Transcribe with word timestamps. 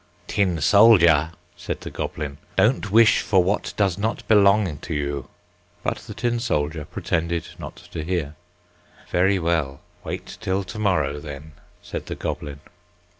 "Tin 0.25 0.59
soldier," 0.61 1.29
said 1.55 1.81
the 1.81 1.91
goblin, 1.91 2.39
"don't 2.55 2.89
wish 2.89 3.19
for 3.21 3.43
what 3.43 3.71
does 3.77 3.99
not 3.99 4.27
belong 4.27 4.79
to 4.79 4.95
you." 4.95 5.27
But 5.83 5.97
the 5.99 6.15
tin 6.15 6.39
soldier 6.39 6.85
pretended 6.85 7.47
not 7.59 7.75
to 7.91 8.03
hear. 8.03 8.33
"Very 9.11 9.37
well; 9.37 9.79
wait 10.03 10.39
till 10.41 10.63
to 10.63 10.79
morrow, 10.79 11.19
then," 11.19 11.51
said 11.83 12.07
the 12.07 12.15
goblin. 12.15 12.61